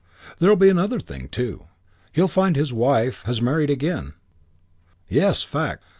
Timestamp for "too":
1.27-1.67